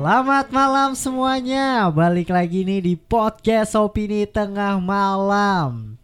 [0.00, 1.92] Selamat malam semuanya.
[1.92, 6.00] Balik lagi nih di podcast Opini Tengah Malam.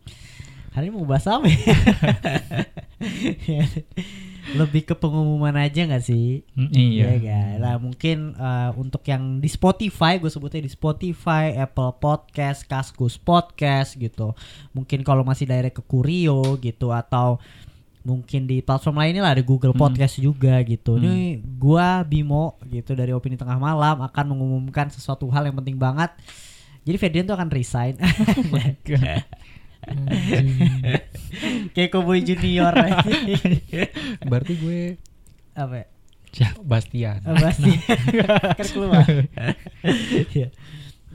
[0.76, 1.64] Hari ini mau bahas apa ya?
[4.60, 6.44] Lebih ke pengumuman aja nggak sih?
[6.52, 7.08] Mm, iya.
[7.24, 7.56] kan?
[7.56, 13.96] Nah mungkin uh, untuk yang di Spotify, gue sebutnya di Spotify, Apple Podcast, Kaskus Podcast
[13.96, 14.36] gitu.
[14.76, 17.40] Mungkin kalau masih direct ke Kurio gitu atau
[18.06, 19.82] mungkin di platform lainnya lah ada Google Hmm.
[19.82, 20.94] Podcast juga gitu.
[20.94, 21.02] Hmm.
[21.02, 21.16] Ini
[21.58, 26.14] gua Bimo gitu dari Opini Tengah Malam akan mengumumkan sesuatu hal yang penting banget.
[26.86, 27.98] Jadi Ferdian tuh akan resign.
[31.74, 32.72] Kayak Cowboy Junior
[34.30, 34.80] Berarti gue
[35.52, 35.86] apa ya?
[36.60, 37.24] Bastian.
[37.24, 37.72] Oh, pasti
[38.60, 39.06] kan keluar.
[40.30, 40.52] Iya.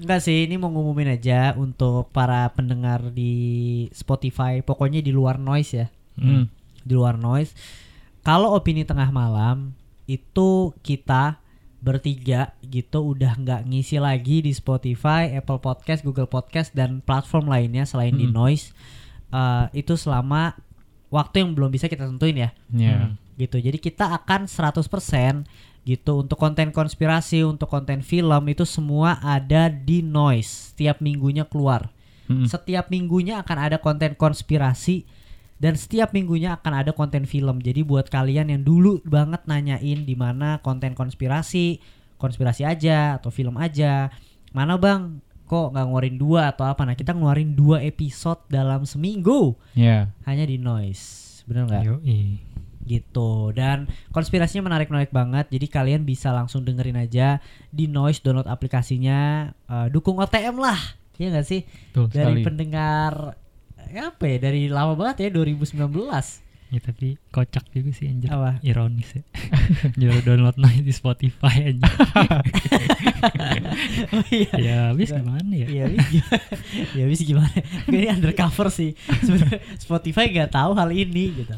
[0.02, 3.32] Enggak sih, ini mau ngumumin aja untuk para pendengar di
[3.94, 6.50] Spotify, pokoknya di luar noise ya, Hmm.
[6.82, 7.54] Di luar noise.
[8.22, 9.74] Kalau opini tengah malam
[10.06, 11.42] itu kita
[11.82, 17.90] bertiga gitu udah nggak ngisi lagi di Spotify, Apple Podcast, Google Podcast dan platform lainnya
[17.90, 18.38] selain di Hmm.
[18.38, 18.70] noise.
[19.32, 20.54] Eh, itu selama
[21.10, 23.18] waktu yang belum bisa kita tentuin ya Ya.
[23.34, 23.58] gitu.
[23.58, 25.48] Jadi kita akan 100%
[25.82, 30.78] gitu untuk konten konspirasi, untuk konten film itu semua ada di Noise.
[30.78, 31.90] Setiap minggunya keluar.
[32.30, 32.46] Hmm.
[32.46, 35.10] Setiap minggunya akan ada konten konspirasi
[35.62, 37.62] dan setiap minggunya akan ada konten film.
[37.62, 41.78] Jadi buat kalian yang dulu banget nanyain di mana konten konspirasi,
[42.18, 44.10] konspirasi aja atau film aja,
[44.50, 45.22] mana bang?
[45.46, 46.82] Kok nggak ngeluarin dua atau apa?
[46.82, 50.10] Nah kita ngeluarin dua episode dalam seminggu Ya.
[50.24, 51.44] hanya di Noise.
[51.46, 51.84] Bener nggak?
[52.82, 57.38] Gitu dan konspirasinya menarik-menarik banget jadi kalian bisa langsung dengerin aja
[57.70, 60.76] di noise download aplikasinya Eh, dukung OTM lah
[61.14, 61.62] ya nggak sih
[61.94, 62.44] Betul dari sekali.
[62.44, 63.38] pendengar
[63.92, 65.76] eh, apa ya dari lama banget ya 2019
[66.72, 68.32] Ya tapi kocak juga sih anjir.
[68.32, 69.28] apa Ironis ya.
[70.00, 71.84] Nyuruh download noise di Spotify aja.
[74.16, 75.20] oh iya ya habis Enggak.
[75.28, 75.68] gimana ya?
[75.68, 76.40] Iya, Wis gimana?
[76.96, 77.58] ya Wis gimana?
[77.92, 78.96] Ini undercover sih.
[79.20, 81.56] Sebenarnya Spotify nggak tahu hal ini gitu.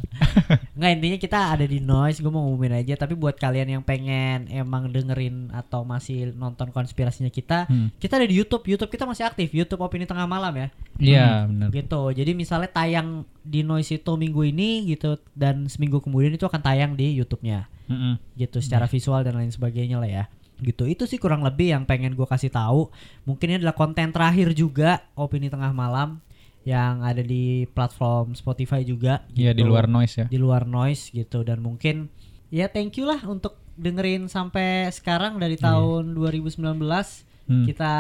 [0.84, 2.20] Nggak intinya kita ada di noise.
[2.20, 3.00] Gue mau ngumumin aja.
[3.00, 7.88] Tapi buat kalian yang pengen emang dengerin atau masih nonton konspirasinya kita, Hmm.
[7.96, 8.68] kita ada di YouTube.
[8.68, 9.56] YouTube kita masih aktif.
[9.56, 10.68] YouTube Opini Tengah Malam ya.
[11.00, 11.72] Iya, benar.
[11.72, 12.02] Gitu.
[12.20, 16.96] Jadi misalnya tayang di noise itu minggu ini gitu dan seminggu kemudian itu akan tayang
[16.96, 18.16] di YouTube-nya Mm-mm.
[18.40, 20.24] gitu secara visual dan lain sebagainya lah ya
[20.64, 22.88] gitu itu sih kurang lebih yang pengen gue kasih tahu
[23.28, 26.24] mungkin ini adalah konten terakhir juga opini tengah malam
[26.64, 29.70] yang ada di platform Spotify juga Iya, di gitu.
[29.70, 30.26] luar noise ya.
[30.26, 32.08] di luar noise gitu dan mungkin
[32.48, 35.66] ya thank you lah untuk dengerin sampai sekarang dari Iya.
[35.68, 37.66] tahun 2019 Hmm.
[37.66, 37.94] kita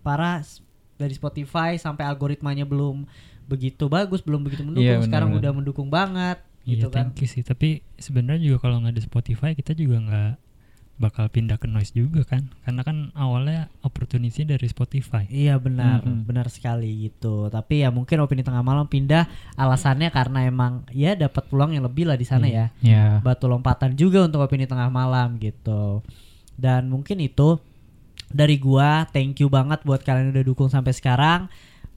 [0.00, 0.44] para
[0.94, 3.08] dari Spotify sampai algoritmanya belum
[3.42, 5.40] begitu bagus belum begitu mendukung Iya, benar, sekarang benar.
[5.40, 7.40] udah mendukung banget gitu Iya kan thank you sih.
[7.40, 10.32] Tapi sebenarnya juga kalau nggak ada Spotify kita juga nggak
[11.00, 12.52] bakal pindah ke noise juga kan?
[12.62, 15.26] Karena kan awalnya opportunity dari Spotify.
[15.26, 16.28] Iya benar, Mhm.
[16.28, 17.48] benar sekali gitu.
[17.48, 19.26] Tapi ya mungkin opini tengah malam pindah
[19.58, 22.70] alasannya karena emang ya dapat peluang yang lebih lah di sana ya.
[22.84, 23.18] Ya.
[23.18, 26.04] Batu lompatan juga untuk opini tengah malam gitu.
[26.54, 27.58] Dan mungkin itu
[28.32, 31.50] dari gua thank you banget buat kalian udah dukung sampai sekarang.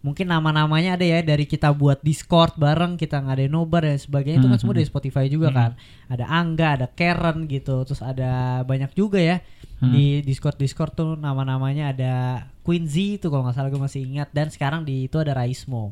[0.06, 4.48] Mungkin nama-namanya ada ya dari kita buat Discord bareng, kita ngadain nobar dan sebagainya itu
[4.48, 5.56] kan semua dari Spotify juga Mhm.
[5.56, 5.72] kan.
[6.08, 9.42] Ada Angga, ada Karen gitu, terus ada banyak juga ya
[9.76, 9.92] Hmm.
[9.92, 12.14] di Discord Discord tuh nama-namanya ada
[12.62, 15.92] Quincy itu kalau nggak salah gue masih ingat dan sekarang di itu ada Raismo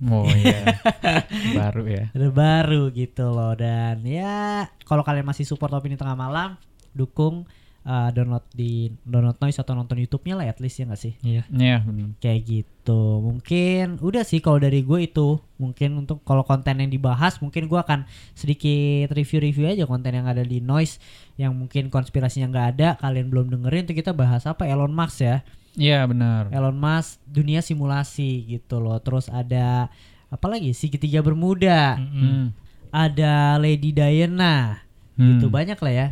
[0.00, 0.78] Oh iya.
[1.58, 2.08] Baru ya.
[2.08, 6.56] ada baru gitu loh dan ya kalau kalian masih support opini tengah malam
[6.90, 7.44] dukung
[7.88, 8.70] uh, download di
[9.02, 11.42] download noise atau nonton YouTube-nya lah at least ya nggak sih Iya.
[11.48, 12.12] Iya, benar.
[12.18, 17.36] kayak gitu mungkin udah sih kalau dari gue itu mungkin untuk kalau konten yang dibahas
[17.38, 21.00] mungkin gue akan sedikit review-review aja konten yang ada di noise
[21.34, 25.40] yang mungkin konspirasinya nggak ada kalian belum dengerin tuh kita bahas apa Elon Musk ya
[25.74, 26.50] Iya, benar.
[26.50, 28.98] Elon Musk dunia simulasi gitu loh.
[28.98, 29.86] Terus ada
[30.26, 30.74] apa lagi?
[30.74, 31.94] Segitiga Bermuda.
[31.94, 32.18] Mm-mm.
[32.18, 32.46] Hmm.
[32.90, 34.82] Ada Lady Diana.
[35.14, 35.38] Hmm.
[35.38, 36.06] Gitu banyak lah ya.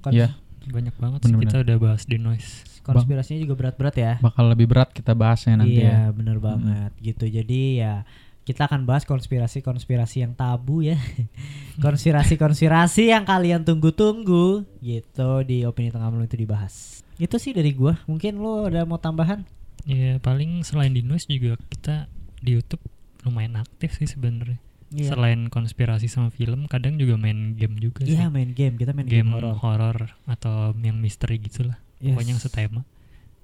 [0.00, 0.32] Kons- Iya.
[0.70, 1.50] Banyak banget sih Bener-bener.
[1.50, 2.50] kita udah bahas di noise.
[2.80, 4.12] Konspirasinya juga berat-berat ya.
[4.24, 6.16] Bakal lebih berat kita bahasnya nanti iya, ya.
[6.16, 7.28] bener banget gitu.
[7.28, 8.06] Jadi ya
[8.48, 10.96] kita akan bahas konspirasi-konspirasi yang tabu ya.
[11.84, 17.04] Konspirasi-konspirasi yang kalian tunggu-tunggu gitu di opini tengah malam itu dibahas.
[17.20, 18.00] Itu sih dari gua.
[18.08, 19.44] Mungkin lo ada mau tambahan?
[19.84, 22.08] Ya paling selain di noise juga kita
[22.40, 22.82] di YouTube
[23.28, 24.58] lumayan aktif sih sebenarnya.
[24.90, 25.14] Iya.
[25.14, 28.18] Selain konspirasi sama film, kadang juga main game juga sih.
[28.18, 28.74] Iya, main game.
[28.74, 30.18] Kita main game, game horor.
[30.26, 31.78] atau yang misteri gitulah.
[32.02, 32.18] Yes.
[32.18, 32.82] Pokoknya yang setema.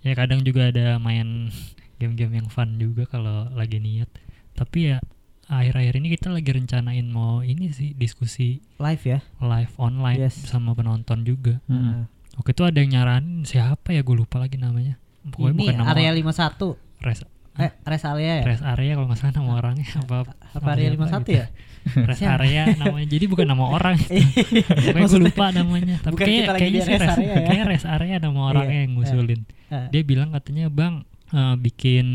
[0.02, 1.54] Ya kadang juga ada main
[2.02, 4.10] game-game yang fun juga kalau lagi niat.
[4.58, 4.98] Tapi ya
[5.46, 9.18] akhir-akhir ini kita lagi rencanain mau ini sih diskusi live ya.
[9.38, 10.42] live online Yes.
[10.50, 11.62] sama penonton juga.
[11.70, 12.10] Hmm.
[12.36, 14.98] Waktu itu ada yang nyaranin siapa ya gue lupa lagi namanya.
[15.26, 17.20] Pokoknya Ini bukan nama area 51 res,
[17.56, 18.44] eh rest area ya?
[18.44, 20.16] res area kalau nggak salah nama orangnya apa
[20.52, 21.46] Apa area 51 ya?
[21.86, 22.42] Res Siapa?
[22.42, 23.06] area namanya.
[23.06, 23.94] Jadi bukan nama orang.
[23.96, 25.96] Pokoknya gue lupa namanya.
[26.00, 27.40] Tapi Bukan kayaknya di sih rest res, area ya.
[27.46, 29.40] kayak res area nama orangnya Iya, yang ngusulin.
[29.66, 30.94] Eh, Dia bilang katanya bang
[31.30, 32.06] eh, bikin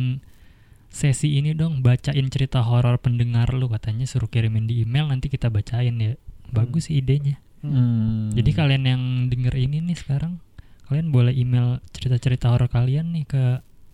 [0.87, 5.47] sesi ini dong bacain cerita horor pendengar lu katanya suruh kirimin di email nanti kita
[5.47, 6.19] bacain ya.
[6.51, 7.39] Bagus sih idenya.
[7.63, 8.27] Hmm.
[8.29, 10.43] Jadi kalian yang denger ini nih sekarang
[10.85, 13.43] kalian boleh email cerita-cerita horor kalian nih ke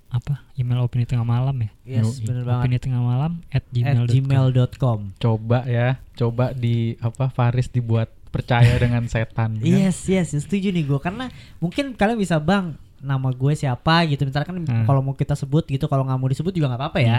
[0.10, 2.64] apa email opini tengah malam ya Yes, bener banget.
[2.64, 5.00] opini tengah malam at gmail.com gmail.com.
[5.16, 9.56] coba ya, coba di apa Faris dibuat percaya dengan setan.
[9.56, 9.62] kan?
[9.62, 11.28] Yes, yes, setuju nih gue karena
[11.58, 14.84] mungkin kalian bisa bang nama gue siapa gitu misalkan Hmm.
[14.84, 17.18] kalau mau kita sebut gitu kalau nggak mau disebut juga nggak apa-apa ya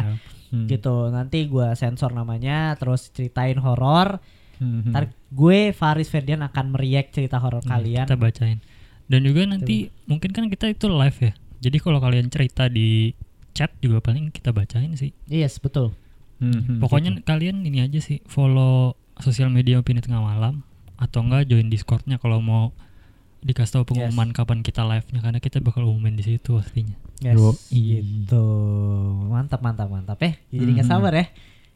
[0.48, 0.66] Hmm.
[0.66, 4.18] gitu nanti gue sensor namanya terus ceritain horor
[4.56, 4.90] Hmm.
[4.90, 8.58] ntar gue Faris Ferdian akan meriak cerita horor Hmm, kalian kita bacain
[9.06, 13.12] dan juga nanti mungkin kan kita itu live ya jadi kalau kalian cerita di
[13.50, 15.10] chat juga paling kita bacain sih.
[15.24, 15.94] Yes betul.
[16.38, 16.78] Hmm.
[16.78, 20.62] pokoknya kalian ini aja sih follow sosial media opini tengah malam
[20.94, 22.70] atau enggak join discordnya kalau mau
[23.40, 26.94] dikasih tahu pengumuman kapan kita live-nya karena kita bakal umumin di situ pastinya.
[27.18, 27.54] Yes Yoi.
[27.74, 28.44] gitu.
[29.26, 30.38] mantap mantap mantap eh.
[30.48, 30.92] Jadi nggak Mhm.
[30.92, 31.26] sabar ya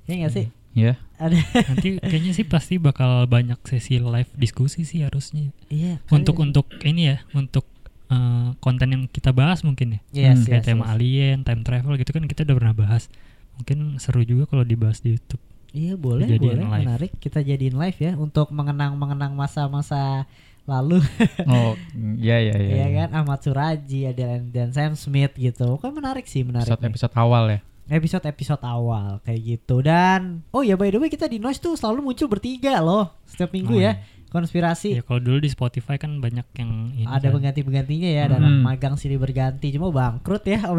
[0.05, 0.47] ya nggak sih?
[0.73, 0.95] Ya.
[1.17, 1.35] ada
[1.69, 5.51] nanti kayaknya sih pasti bakal banyak sesi live diskusi sih harusnya.
[5.69, 7.67] Iya untuk kalian- untuk ini ya untuk
[8.13, 10.93] eh, konten yang kita bahas mungkin ya yes, Hmm, kayak yes, tema yes.
[10.93, 13.09] alien time travel gitu kan kita udah pernah bahas
[13.55, 15.41] mungkin seru juga kalau dibahas di YouTube
[15.73, 16.85] Iya boleh boleh live.
[16.85, 20.29] menarik kita jadiin live ya untuk mengenang mengenang masa-masa
[20.63, 21.01] lalu
[21.49, 21.73] Oh,
[22.15, 22.75] ya ya ya.
[22.79, 26.91] ya kan Ahmad Suraji ada dan Sam Smith gitu kan menarik sih menarik Episode nih.
[26.91, 27.59] episode awal ya.
[27.91, 31.73] episode episode awal kayak gitu dan oh ya by the way kita di noise tuh
[31.73, 34.22] selalu muncul bertiga loh setiap minggu Oh, ya iya.
[34.33, 34.97] Konspirasi.
[34.97, 37.37] Ya kalau dulu di Spotify kan banyak yang ini ada kan.
[37.37, 38.49] pengganti penggantinya ya ada Hmm.
[38.49, 39.69] anak magang sini berganti.
[39.71, 40.65] Cuma bangkrut ya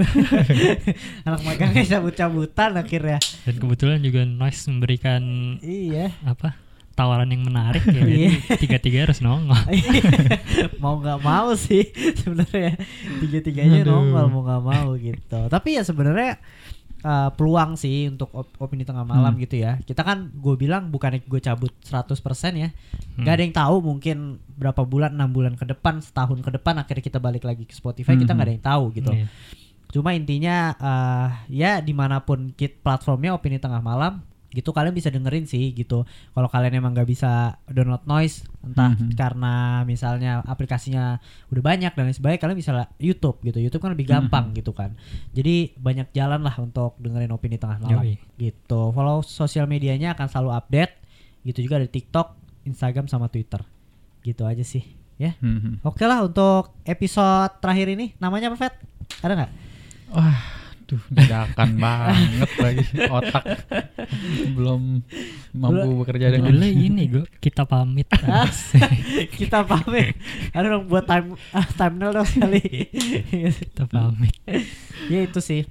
[1.28, 3.22] anak magangnya cabut cabutan akhirnya.
[3.46, 5.22] Dan kebetulan juga Noise memberikan
[5.62, 6.10] iya.
[6.24, 6.58] apa
[6.94, 7.94] tawaran yang menarik ya.
[7.96, 8.32] Jadi Iya.
[8.58, 9.58] tiga tiga harus nongol.
[10.82, 12.78] Mau nggak mau sih sebenarnya.
[13.20, 13.98] Tiga tiganya Aduh.
[13.98, 15.40] nongol mau nggak mau gitu.
[15.48, 16.38] Tapi ya sebenarnya
[17.04, 19.42] uh, peluang sih untuk op- opini tengah malam Hmm.
[19.42, 22.16] gitu ya kita kan gue bilang bukannya gue cabut 100%
[22.56, 23.22] ya Hmm.
[23.22, 24.18] nggak ada yang tahu mungkin
[24.54, 28.16] berapa bulan enam bulan ke depan setahun ke depan akhirnya kita balik lagi ke Spotify
[28.16, 28.36] kita Mhm.
[28.36, 29.28] nggak ada yang tahu gitu Iya.
[29.90, 35.10] cuma intinya uh, ya di mana pun kit platformnya opini tengah malam gitu kalian bisa
[35.10, 36.06] dengerin sih gitu.
[36.06, 39.18] Kalau kalian emang nggak bisa download noise entah Mhm.
[39.18, 39.54] karena
[39.84, 41.18] misalnya aplikasinya
[41.50, 43.58] udah banyak dan lain sebagainya kalian bisa lah YouTube gitu.
[43.58, 44.94] YouTube kan lebih gampang gitu kan.
[45.34, 48.22] Jadi banyak jalan lah untuk dengerin opini tengah malam Yoi.
[48.38, 48.94] gitu.
[48.94, 50.94] Follow sosial medianya akan selalu update.
[51.42, 53.60] Gitu juga ada TikTok Instagram sama Twitter.
[54.22, 55.34] Gitu aja sih ya.
[55.40, 55.82] Hmm.
[55.82, 58.14] oke lah untuk episode terakhir ini.
[58.18, 58.76] Namanya apa Fet
[59.20, 59.52] ada nggak?
[60.14, 60.38] Wah,
[60.94, 63.46] duh dadakan banget lagi otak.
[64.54, 65.02] Belum
[65.58, 68.06] mampu bekerja dengan judulnya ini gue kita pamit.
[69.40, 70.14] Kita pamit.
[70.54, 72.62] Ada dong buat time ah, thumbnail dong sekali.
[73.74, 74.38] Kita pamit.
[75.10, 75.66] Ya itu sih.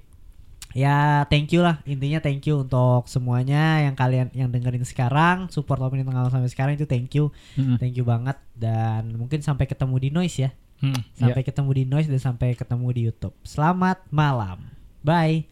[0.73, 1.85] Ya thank you lah.
[1.85, 6.75] Intinya thank you untuk semuanya yang kalian yang dengerin sekarang support opini tengah sampai sekarang
[6.75, 7.31] itu thank you.
[7.55, 7.77] Hmm.
[7.77, 8.41] thank you banget.
[8.57, 10.51] Dan mungkin sampai ketemu di noise ya.
[10.83, 10.99] Hmm.
[11.15, 13.39] sampai ketemu di noise dan sampai ketemu di YouTube.
[13.47, 15.49] Selamat malam bye